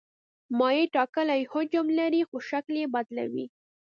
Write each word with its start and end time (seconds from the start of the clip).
مایع 0.59 0.85
ټاکلی 0.95 1.41
حجم 1.51 1.87
لري 1.99 2.21
خو 2.29 2.37
شکل 2.49 2.73
یې 2.81 2.87
بدلوي. 2.93 3.45